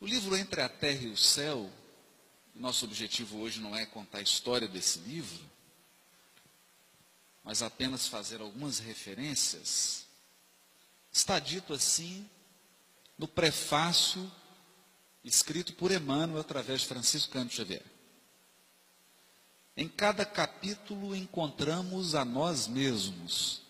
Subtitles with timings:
[0.00, 1.70] O livro Entre a Terra e o Céu,
[2.54, 5.44] nosso objetivo hoje não é contar a história desse livro,
[7.44, 10.06] mas apenas fazer algumas referências.
[11.12, 12.26] Está dito assim
[13.18, 14.32] no prefácio
[15.22, 17.84] escrito por Emmanuel através de Francisco Cândido Xavier.
[19.76, 23.60] Em cada capítulo encontramos a nós mesmos,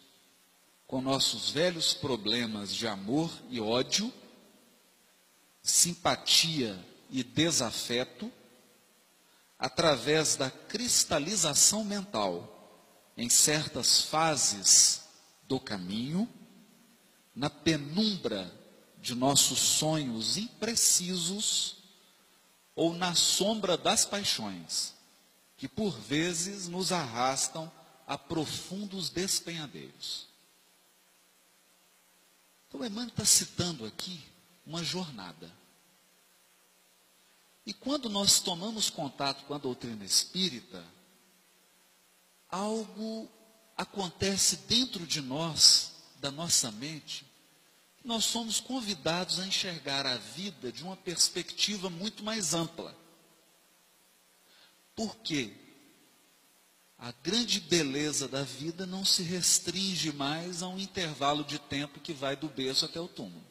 [0.87, 4.13] com nossos velhos problemas de amor e ódio,
[5.63, 6.79] simpatia
[7.11, 8.33] e desafeto,
[9.59, 12.57] através da cristalização mental
[13.17, 15.03] em certas fases
[15.47, 16.29] do caminho,
[17.35, 18.51] na penumbra
[18.99, 21.77] de nossos sonhos imprecisos
[22.75, 24.95] ou na sombra das paixões,
[25.57, 27.71] que por vezes nos arrastam
[28.07, 30.27] a profundos despenhadeiros.
[32.69, 34.21] Então, Emmanuel está citando aqui
[34.71, 35.51] uma jornada.
[37.67, 40.85] E quando nós tomamos contato com a doutrina espírita,
[42.49, 43.29] algo
[43.77, 47.27] acontece dentro de nós, da nossa mente,
[48.05, 52.97] nós somos convidados a enxergar a vida de uma perspectiva muito mais ampla.
[54.95, 55.53] Porque
[56.97, 62.13] a grande beleza da vida não se restringe mais a um intervalo de tempo que
[62.13, 63.51] vai do berço até o túmulo.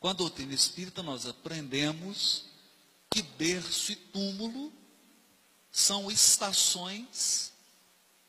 [0.00, 2.44] Com a doutrina espírita, nós aprendemos
[3.10, 4.72] que berço e túmulo
[5.70, 7.52] são estações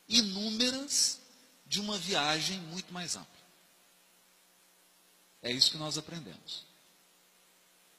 [0.08, 1.20] inúmeras
[1.66, 3.40] de uma viagem muito mais ampla.
[5.42, 6.66] É isso que nós aprendemos.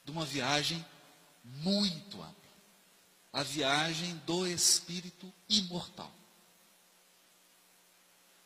[0.03, 0.85] De uma viagem
[1.43, 2.35] muito ampla.
[3.31, 6.13] A viagem do espírito imortal.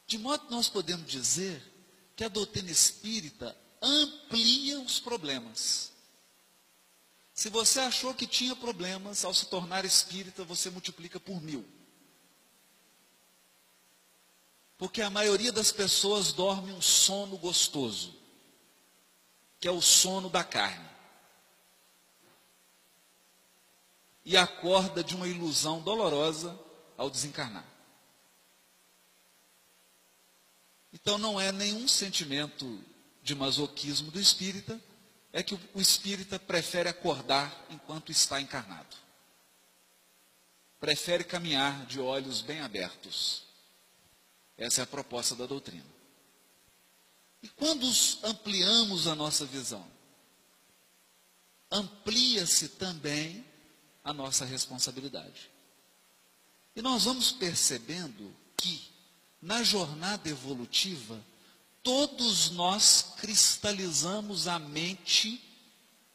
[0.06, 1.64] De modo que nós podemos dizer
[2.16, 5.92] que a doutrina espírita amplia os problemas.
[7.34, 11.66] Se você achou que tinha problemas, ao se tornar espírita, você multiplica por mil.
[14.78, 18.16] Porque a maioria das pessoas dorme um sono gostoso,
[19.60, 20.90] que é o sono da carne.
[24.24, 26.60] E acorda de uma ilusão dolorosa
[26.98, 27.66] ao desencarnar.
[30.92, 32.84] Então não é nenhum sentimento
[33.26, 34.80] de masoquismo do espírita,
[35.34, 38.96] é que o espírita prefere acordar enquanto está encarnado.
[40.80, 43.42] Prefere caminhar de olhos bem abertos.
[44.56, 45.84] Essa é a proposta da doutrina.
[47.42, 47.88] E quando
[48.24, 49.86] ampliamos a nossa visão,
[51.72, 53.44] amplia-se também
[54.04, 55.50] a nossa responsabilidade.
[56.76, 58.88] E nós vamos percebendo que,
[59.42, 61.20] na jornada evolutiva,
[61.86, 65.40] todos nós cristalizamos a mente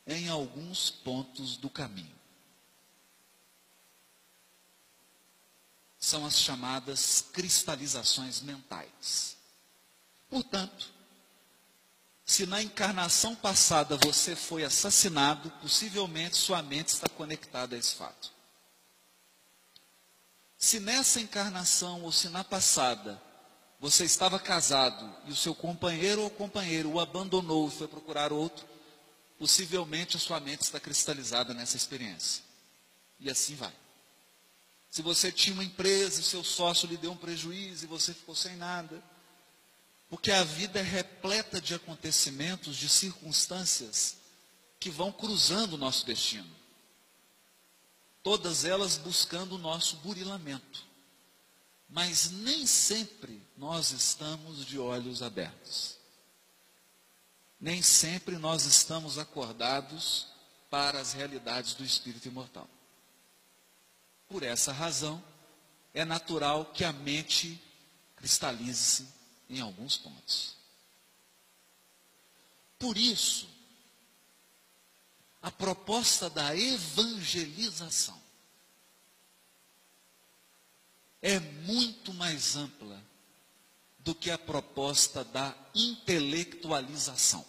[0.05, 2.19] em alguns pontos do caminho.
[5.97, 9.37] São as chamadas cristalizações mentais.
[10.29, 10.93] Portanto,
[12.25, 18.33] se na encarnação passada você foi assassinado, possivelmente sua mente está conectada a esse fato.
[20.59, 23.23] Se nessa encarnação ou se na passada
[23.81, 28.67] você estava casado e o seu companheiro ou companheiro o abandonou e foi procurar outro,
[29.39, 32.45] possivelmente a sua mente está cristalizada nessa experiência.
[33.19, 33.73] E assim vai.
[34.91, 38.35] Se você tinha uma empresa e seu sócio lhe deu um prejuízo e você ficou
[38.35, 39.03] sem nada,
[40.11, 44.17] porque a vida é repleta de acontecimentos, de circunstâncias
[44.79, 46.51] que vão cruzando o nosso destino.
[48.23, 50.90] Todas elas buscando o nosso burilamento.
[51.91, 55.99] Mas nem sempre nós estamos de olhos abertos.
[57.61, 60.29] Nem sempre nós estamos acordados
[60.71, 62.69] para as realidades do espírito imortal.
[64.29, 65.23] Por essa razão,
[65.93, 67.61] é natural que a mente
[68.17, 69.09] cristalize-se
[69.49, 70.55] em alguns pontos.
[72.79, 73.49] Por isso,
[75.43, 78.30] a proposta da evangelização
[81.23, 83.03] é muito mais ampla
[83.99, 87.45] do que a proposta da intelectualização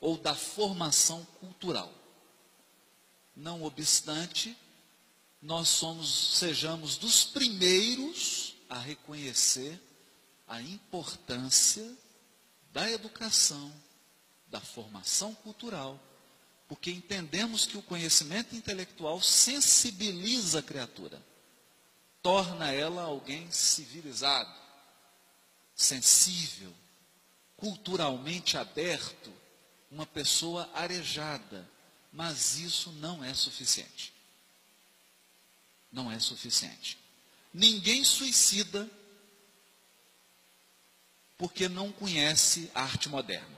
[0.00, 1.92] ou da formação cultural.
[3.34, 4.56] Não obstante,
[5.42, 9.78] nós somos, sejamos dos primeiros a reconhecer
[10.48, 11.96] a importância
[12.72, 13.72] da educação,
[14.48, 16.00] da formação cultural,
[16.66, 21.22] porque entendemos que o conhecimento intelectual sensibiliza a criatura
[22.26, 24.52] torna ela alguém civilizado,
[25.76, 26.74] sensível,
[27.56, 29.32] culturalmente aberto
[29.92, 31.70] uma pessoa arejada,
[32.12, 34.12] mas isso não é suficiente.
[35.92, 36.98] Não é suficiente.
[37.54, 38.90] Ninguém suicida
[41.38, 43.56] porque não conhece a arte moderna.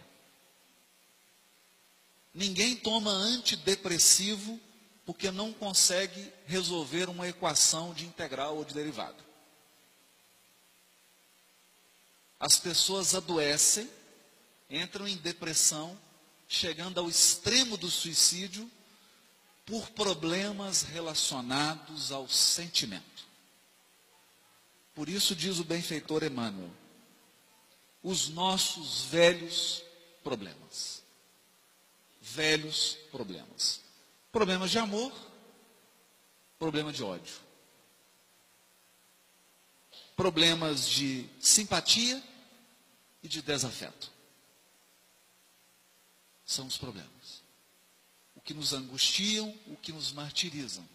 [2.34, 4.60] Ninguém toma antidepressivo
[5.08, 9.16] porque não consegue resolver uma equação de integral ou de derivado.
[12.38, 13.90] As pessoas adoecem,
[14.68, 15.98] entram em depressão,
[16.46, 18.70] chegando ao extremo do suicídio
[19.64, 23.26] por problemas relacionados ao sentimento.
[24.94, 26.70] Por isso diz o benfeitor Emmanuel,
[28.02, 29.82] os nossos velhos
[30.22, 31.02] problemas.
[32.20, 33.87] Velhos problemas.
[34.30, 35.12] Problemas de amor,
[36.58, 37.34] problema de ódio.
[40.16, 42.22] Problemas de simpatia
[43.22, 44.10] e de desafeto.
[46.44, 47.42] São os problemas.
[48.34, 50.86] O que nos angustiam, o que nos martirizam